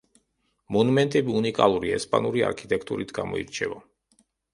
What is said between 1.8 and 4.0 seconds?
ესპანური არქიტექტურით გამოირჩევა.